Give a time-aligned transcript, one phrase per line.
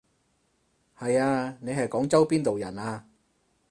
[0.97, 3.05] 係啊，你係廣州邊度人啊？